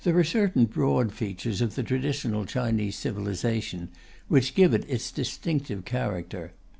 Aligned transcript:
There 0.03 0.17
are 0.17 0.23
certain 0.23 0.65
broad 0.65 1.13
features 1.13 1.61
of 1.61 1.75
the 1.75 1.83
traditional 1.83 2.45
Chinese 2.47 2.95
civilization 2.95 3.89
which 4.29 4.55
give 4.55 4.73
it 4.73 4.83
its 4.89 5.11
distinctive 5.11 5.85
character. 5.85 6.53